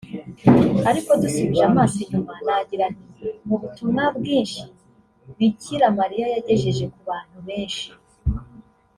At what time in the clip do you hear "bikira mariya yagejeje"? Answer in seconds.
5.35-6.83